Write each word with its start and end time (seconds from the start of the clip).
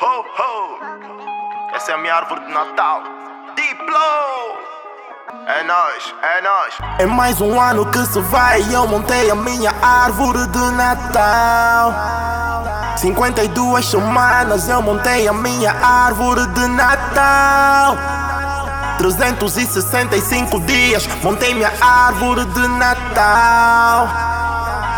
ho, 0.00 0.24
ho. 0.38 0.78
Essa 1.74 1.92
é 1.92 1.94
a 1.94 1.98
minha 1.98 2.14
árvore 2.14 2.40
de 2.42 2.52
Natal. 2.52 3.02
Diplo! 3.56 4.58
É 5.46 5.64
nóis, 5.64 6.14
é 6.22 6.40
nóis. 6.40 6.74
É 7.00 7.06
mais 7.06 7.40
um 7.40 7.60
ano 7.60 7.84
que 7.90 7.98
se 8.06 8.20
vai 8.20 8.62
e 8.62 8.74
eu 8.74 8.86
montei 8.86 9.28
a 9.30 9.34
minha 9.34 9.74
árvore 9.82 10.46
de 10.46 10.70
Natal. 10.72 11.92
52 12.96 13.86
semanas 13.86 14.68
eu 14.68 14.80
montei 14.82 15.26
a 15.26 15.32
minha 15.32 15.72
árvore 15.72 16.46
de 16.46 16.66
Natal. 16.68 17.96
365 18.98 20.60
dias 20.60 21.06
montei 21.22 21.54
minha 21.54 21.72
árvore 21.80 22.44
de 22.44 22.68
Natal. 22.68 24.08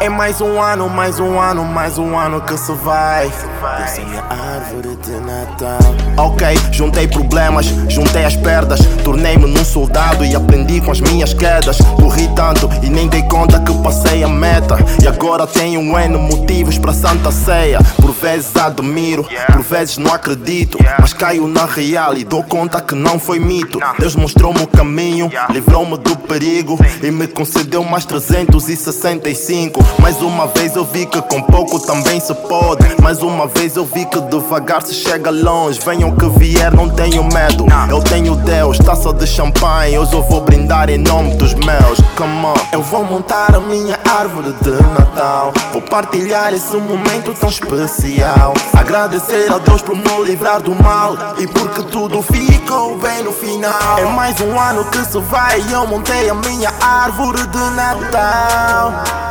É 0.00 0.08
mais 0.08 0.40
um 0.40 0.62
ano, 0.62 0.88
mais 0.88 1.18
um 1.18 1.40
ano, 1.40 1.64
mais 1.64 1.98
um 1.98 2.16
ano 2.16 2.40
que 2.40 2.56
se 2.56 2.72
vai. 2.84 3.26
É 3.26 4.04
minha 4.04 4.22
árvore 4.22 4.96
de 5.02 5.10
Natal. 5.10 5.78
Ok, 6.16 6.46
juntei 6.70 7.08
problemas, 7.08 7.66
juntei 7.88 8.24
as 8.24 8.36
perdas. 8.36 8.78
Tornei-me 9.02 9.46
num 9.46 9.64
soldado 9.64 10.24
e 10.24 10.36
aprendi 10.36 10.80
com 10.80 10.92
as 10.92 11.00
minhas 11.00 11.34
quedas. 11.34 11.78
Corri 12.00 12.28
tanto 12.36 12.70
e 12.80 12.88
nem 12.88 13.08
dei 13.08 13.22
conta 13.24 13.58
que 13.58 13.72
passei 13.82 14.22
a 14.22 14.28
meta. 14.28 14.76
E 15.02 15.08
agora 15.08 15.48
tenho 15.48 15.80
N 15.80 16.16
motivos 16.16 16.78
para 16.78 16.92
Santa 16.92 17.32
Ceia. 17.32 17.80
Por 17.96 18.12
vezes 18.12 18.54
admiro, 18.56 19.26
por 19.52 19.62
vezes 19.62 19.98
não 19.98 20.14
acredito. 20.14 20.78
Mas 21.00 21.12
caio 21.12 21.48
na 21.48 21.66
real 21.66 22.16
e 22.16 22.22
dou 22.22 22.44
conta 22.44 22.80
que 22.80 22.94
não 22.94 23.18
foi 23.18 23.40
mito. 23.40 23.80
Deus 23.98 24.14
mostrou-me 24.14 24.62
o 24.62 24.66
caminho, 24.68 25.28
livrou-me 25.50 25.98
do 25.98 26.16
perigo 26.16 26.78
e 27.02 27.10
me 27.10 27.26
concedeu 27.26 27.82
mais 27.82 28.04
365. 28.04 29.87
Mais 30.00 30.22
uma 30.22 30.46
vez 30.46 30.74
eu 30.74 30.84
vi 30.84 31.04
que 31.06 31.20
com 31.22 31.42
pouco 31.42 31.78
também 31.78 32.18
se 32.20 32.34
pode. 32.34 32.86
Mais 33.02 33.22
uma 33.22 33.46
vez 33.46 33.76
eu 33.76 33.84
vi 33.84 34.04
que 34.06 34.20
devagar 34.22 34.82
se 34.82 34.94
chega 34.94 35.30
longe. 35.30 35.80
Venham 35.84 36.14
que 36.14 36.28
vier, 36.38 36.72
não 36.72 36.88
tenho 36.88 37.22
medo. 37.24 37.66
Eu 37.90 38.00
tenho 38.02 38.36
Deus, 38.36 38.78
taça 38.78 39.12
de 39.12 39.26
champanhe. 39.26 39.98
Hoje 39.98 40.14
eu 40.14 40.22
vou 40.22 40.40
brindar 40.40 40.88
em 40.88 40.98
nome 40.98 41.34
dos 41.36 41.54
meus. 41.54 42.00
Come 42.16 42.46
on. 42.46 42.54
Eu 42.72 42.82
vou 42.82 43.04
montar 43.04 43.54
a 43.54 43.60
minha 43.60 43.98
árvore 44.08 44.54
de 44.62 44.70
Natal. 44.70 45.52
Vou 45.72 45.82
partilhar 45.82 46.54
esse 46.54 46.76
momento 46.76 47.34
tão 47.38 47.48
especial. 47.48 48.54
Agradecer 48.74 49.52
a 49.52 49.58
Deus 49.58 49.82
por 49.82 49.96
me 49.96 50.24
livrar 50.24 50.62
do 50.62 50.74
mal. 50.74 51.16
E 51.38 51.46
porque 51.46 51.82
tudo 51.82 52.22
ficou 52.22 52.96
bem 52.98 53.22
no 53.24 53.32
final. 53.32 53.98
É 53.98 54.04
mais 54.06 54.40
um 54.40 54.58
ano 54.58 54.84
que 54.86 55.04
se 55.04 55.18
vai 55.20 55.60
e 55.60 55.72
eu 55.72 55.86
montei 55.86 56.30
a 56.30 56.34
minha 56.34 56.72
árvore 56.80 57.46
de 57.46 57.70
Natal. 57.76 59.27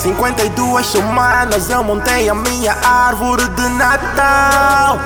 52 0.00 0.86
semanas 0.86 1.68
eu 1.68 1.84
montei 1.84 2.26
a 2.30 2.34
minha 2.34 2.72
árvore 2.82 3.46
de 3.50 3.68
Natal. 3.68 4.98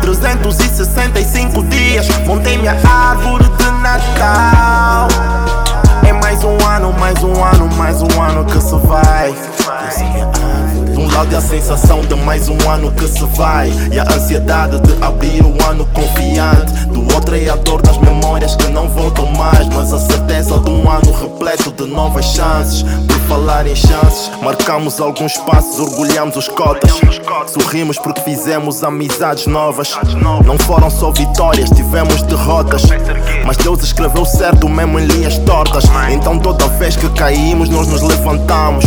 365 0.00 1.62
dias 1.66 2.08
montei 2.26 2.58
minha 2.58 2.76
árvore 2.84 3.44
de 3.44 3.70
Natal. 3.80 5.06
É 6.04 6.12
mais 6.14 6.42
um 6.42 6.56
ano, 6.66 6.92
mais 6.98 7.22
um 7.22 7.44
ano, 7.44 7.68
mais 7.76 8.02
um 8.02 8.20
ano 8.20 8.44
que 8.44 8.60
se 8.60 8.74
vai. 8.88 9.32
De 10.92 10.98
um 10.98 11.08
lado 11.14 11.32
é 11.32 11.38
a 11.38 11.40
sensação 11.40 12.00
de 12.00 12.16
mais 12.16 12.48
um 12.48 12.58
ano 12.68 12.90
que 12.90 13.06
se 13.06 13.24
vai. 13.36 13.72
E 13.92 14.00
a 14.00 14.02
ansiedade 14.02 14.80
de 14.80 15.00
abrir 15.00 15.44
o 15.44 15.54
ano 15.70 15.86
confiante. 15.94 16.72
Do 16.86 17.02
outro 17.14 17.36
é 17.36 17.48
a 17.48 17.54
dor 17.54 17.80
das 17.80 17.98
memórias 17.98 18.56
que 18.56 18.66
não 18.66 18.88
voltam 18.88 19.26
mais. 19.26 19.51
De 20.60 20.70
um 20.70 20.90
ano 20.90 21.12
repleto 21.12 21.72
de 21.72 21.90
novas 21.90 22.24
chances. 22.26 22.82
Por 22.82 23.18
falar 23.28 23.66
em 23.66 23.74
chances, 23.74 24.30
marcamos 24.42 25.00
alguns 25.00 25.36
passos, 25.38 25.80
orgulhamos 25.80 26.36
os 26.36 26.48
cotas. 26.48 27.00
Sorrimos 27.46 27.98
porque 27.98 28.20
fizemos 28.20 28.84
amizades 28.84 29.46
novas. 29.46 29.96
Não 30.44 30.58
foram 30.58 30.90
só 30.90 31.10
vitórias, 31.10 31.70
tivemos 31.70 32.22
derrotas. 32.22 32.82
Mas 33.44 33.56
Deus 33.56 33.82
escreveu 33.82 34.24
certo 34.24 34.68
mesmo 34.68 34.98
em 34.98 35.06
linhas 35.06 35.38
tortas. 35.38 35.84
Então 36.10 36.38
toda 36.38 36.66
vez 36.68 36.96
que 36.96 37.08
caímos, 37.10 37.68
nós 37.68 37.88
nos 37.88 38.02
levantamos. 38.02 38.84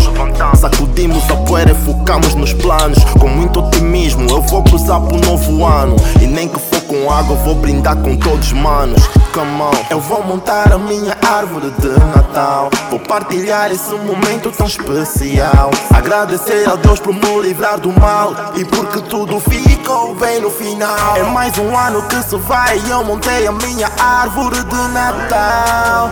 Sacudimos 0.58 1.30
a 1.30 1.36
poeira 1.38 1.72
e 1.72 1.86
focamos 1.86 2.36
nos 2.36 2.54
planos. 2.54 3.04
Com 3.20 3.28
muito 3.28 3.60
otimismo, 3.60 4.30
eu 4.30 4.42
vou 4.42 4.64
cruzar 4.64 5.02
pro 5.02 5.18
novo 5.18 5.66
ano. 5.66 5.96
E 6.22 6.28
nem 6.28 6.48
que 6.48 6.60
for 6.60 6.82
com 6.96 7.12
água, 7.12 7.36
vou 7.38 7.56
brindar 7.56 7.96
com 7.98 8.16
todos 8.18 8.54
manos. 8.54 9.08
Come 9.34 9.62
on. 9.62 9.72
Eu 9.90 10.00
vou 10.00 10.24
montar 10.24 10.72
a 10.72 10.78
minha 10.78 11.18
árvore 11.28 11.72
de 11.80 11.90
Natal. 11.90 12.70
Vou 12.90 13.00
partilhar 13.00 13.72
esse 13.72 13.94
momento 13.96 14.52
tão 14.52 14.68
especial. 14.68 15.72
Agradecer 15.94 16.68
a 16.70 16.76
Deus 16.76 17.00
por 17.00 17.14
me 17.14 17.42
livrar 17.42 17.80
do 17.80 17.92
mal. 18.00 18.34
E 18.56 18.64
porque 18.64 19.02
tudo 19.02 19.40
ficou 19.40 20.16
bem 20.16 20.42
no 20.42 20.50
final. 20.50 21.18
É 21.18 21.24
mais 21.24 21.58
um 21.58 21.76
ano 21.76 22.02
que 22.04 22.22
se 22.24 22.38
vai 22.38 22.80
e 22.80 22.90
eu 22.90 23.04
montei 23.04 23.48
a 23.48 23.52
minha 23.52 23.92
árvore 24.00 24.58
de 24.64 24.88
Natal. 24.94 26.10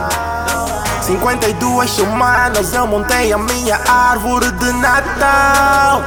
52 1.02 1.90
semanas 1.90 2.74
eu 2.74 2.88
montei 2.88 3.34
a 3.34 3.38
minha 3.38 3.80
árvore 3.88 4.52
de 4.52 4.72
Natal. 4.74 6.02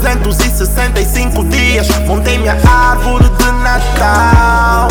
365 0.00 1.44
dias 1.44 1.86
montei 2.06 2.38
minha 2.38 2.56
árvore 2.66 3.28
de 3.28 3.52
Natal. 3.62 4.88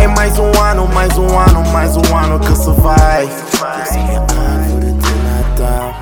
É 0.00 0.06
mais 0.06 0.38
um 0.38 0.52
ano, 0.62 0.86
mais 0.94 1.18
um 1.18 1.36
ano, 1.36 1.68
mais 1.72 1.96
um 1.96 2.16
ano 2.16 2.38
que 2.38 2.54
se 2.54 2.70
vai. 2.80 3.24
Árvore 3.24 4.92
de 4.92 5.10
Natal. 5.24 5.94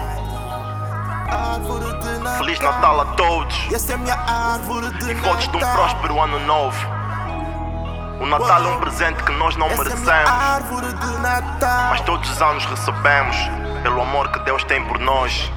Feliz 2.39 2.61
Natal 2.61 3.01
a 3.01 3.05
todos. 3.17 3.73
Essa 3.73 3.95
é 3.95 3.97
minha 3.97 4.15
árvore 4.15 4.91
de 4.99 5.11
E 5.11 5.15
votos 5.15 5.49
de 5.49 5.57
um 5.57 5.61
próspero 5.61 6.21
ano 6.21 6.39
novo. 6.41 6.77
O 8.21 8.27
Natal 8.27 8.65
é 8.65 8.69
um 8.69 8.81
presente 8.81 9.23
que 9.23 9.33
nós 9.33 9.57
não 9.57 9.67
é 9.67 9.77
merecemos. 9.79 10.31
Mas 11.91 12.01
todos 12.03 12.31
os 12.31 12.43
anos 12.43 12.65
recebemos 12.67 13.64
pelo 13.85 14.01
amor 14.01 14.33
que 14.33 14.39
Deus 14.41 14.65
tem 14.65 14.83
por 14.87 14.99
nós. 14.99 15.53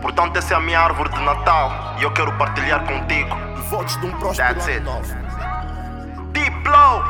Portanto, 0.00 0.36
essa 0.36 0.54
é 0.54 0.56
a 0.56 0.60
minha 0.60 0.78
árvore 0.78 1.10
de 1.10 1.20
Natal 1.20 1.96
e 1.98 2.04
eu 2.04 2.12
quero 2.12 2.32
partilhar 2.38 2.86
contigo. 2.86 3.36
Votos 3.68 4.00
de 4.00 4.06
um 4.06 4.12
próximo 4.12 4.46
That's 4.46 4.68
it. 4.68 4.84
Deep 6.32 6.56
Blow! 6.62 7.02